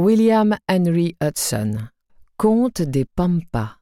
[0.00, 1.76] William Henry Hudson
[2.36, 3.78] Conte des Pampas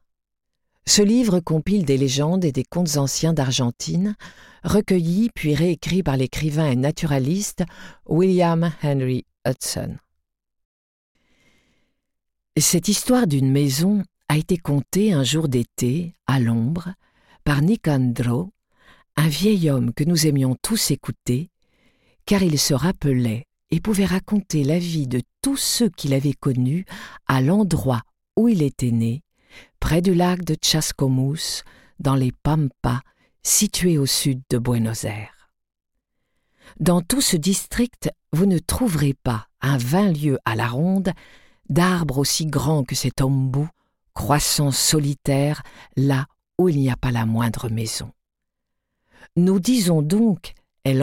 [0.86, 4.16] Ce livre compile des légendes et des contes anciens d'Argentine,
[4.64, 7.64] recueillis puis réécrits par l'écrivain et naturaliste
[8.06, 9.98] William Henry Hudson.
[12.56, 16.94] Cette histoire d'une maison a été contée un jour d'été, à l'ombre,
[17.44, 18.52] par Nicandro,
[19.16, 21.50] un vieil homme que nous aimions tous écouter,
[22.24, 26.84] car il se rappelait et pouvait raconter la vie de tous ceux qu'il avait connus
[27.26, 28.02] à l'endroit
[28.36, 29.22] où il était né,
[29.80, 31.62] près du lac de Chascomús,
[31.98, 33.00] dans les Pampas,
[33.42, 35.50] situé au sud de Buenos Aires.
[36.78, 41.12] Dans tout ce district, vous ne trouverez pas, à vingt lieues à la ronde,
[41.68, 43.68] d'arbres aussi grands que cet ombou,
[44.14, 45.62] croissant solitaire
[45.96, 46.26] là
[46.58, 48.12] où il n'y a pas la moindre maison.
[49.36, 51.02] Nous disons donc El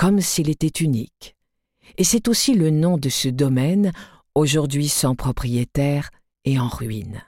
[0.00, 1.36] comme s'il était unique.
[1.98, 3.92] Et c'est aussi le nom de ce domaine,
[4.34, 6.08] aujourd'hui sans propriétaire
[6.46, 7.22] et en ruine.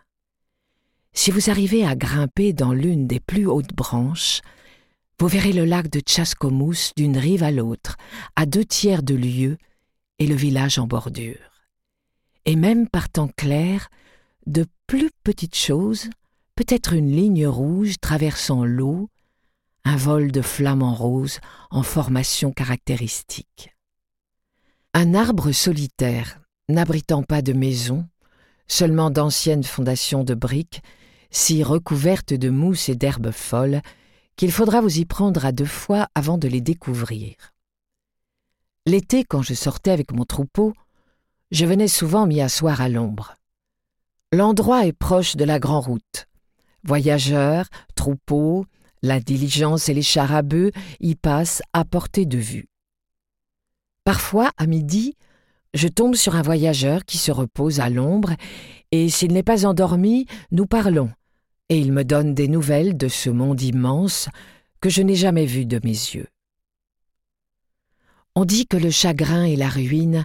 [1.13, 4.41] Si vous arrivez à grimper dans l'une des plus hautes branches,
[5.21, 7.99] vous verrez le lac de Chascomús d'une rive à l'autre,
[8.37, 9.59] à deux tiers de lieu,
[10.19, 11.67] et le village en bordure.
[12.47, 13.91] Et même par temps clair,
[14.47, 16.09] de plus petites choses,
[16.57, 19.11] peut-être une ligne rouge traversant l'eau,
[19.85, 23.75] un vol de flamants roses en formation caractéristique.
[24.95, 28.07] Un arbre solitaire, n'abritant pas de maison,
[28.69, 30.83] seulement d'anciennes fondations de briques,
[31.31, 33.83] si recouvertes de mousse et d'herbes folles,
[34.37, 37.35] qu'il faudra vous y prendre à deux fois avant de les découvrir.
[38.87, 40.73] L'été, quand je sortais avec mon troupeau,
[41.51, 43.37] je venais souvent m'y asseoir à l'ombre.
[44.33, 46.27] L'endroit est proche de la grande route.
[46.83, 48.67] Voyageurs, troupeaux,
[49.03, 50.43] la diligence et les chars
[51.01, 52.69] y passent à portée de vue.
[54.05, 55.17] Parfois, à midi,
[55.75, 58.33] je tombe sur un voyageur qui se repose à l'ombre,
[58.91, 61.11] et s'il n'est pas endormi, nous parlons,
[61.69, 64.29] et il me donne des nouvelles de ce monde immense
[64.81, 66.27] que je n'ai jamais vu de mes yeux.
[68.35, 70.25] On dit que le chagrin et la ruine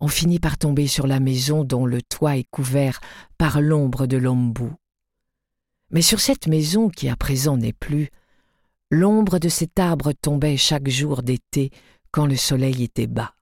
[0.00, 3.00] ont fini par tomber sur la maison dont le toit est couvert
[3.36, 4.72] par l'ombre de l'ombou.
[5.90, 8.10] Mais sur cette maison qui à présent n'est plus,
[8.90, 11.70] l'ombre de cet arbre tombait chaque jour d'été
[12.10, 13.34] quand le soleil était bas.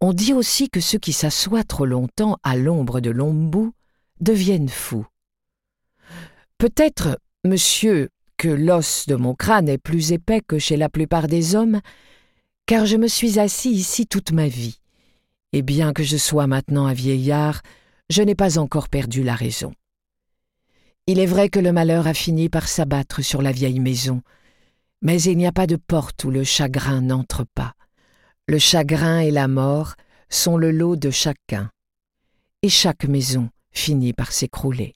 [0.00, 3.72] On dit aussi que ceux qui s'assoient trop longtemps à l'ombre de l'ombou
[4.20, 5.06] deviennent fous.
[6.58, 11.54] Peut-être, monsieur, que l'os de mon crâne est plus épais que chez la plupart des
[11.54, 11.80] hommes,
[12.66, 14.78] car je me suis assis ici toute ma vie,
[15.52, 17.62] et bien que je sois maintenant un vieillard,
[18.08, 19.72] je n'ai pas encore perdu la raison.
[21.08, 24.22] Il est vrai que le malheur a fini par s'abattre sur la vieille maison,
[25.00, 27.74] mais il n'y a pas de porte où le chagrin n'entre pas.
[28.46, 29.94] Le chagrin et la mort
[30.28, 31.70] sont le lot de chacun,
[32.62, 34.94] et chaque maison finit par s'écrouler.